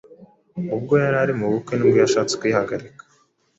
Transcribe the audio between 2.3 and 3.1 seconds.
kwihagarika